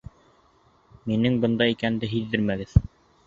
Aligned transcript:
Минең 1.11 1.37
бында 1.45 1.69
икәнде 1.73 2.11
һиҙҙертмәгеҙ. 2.15 2.73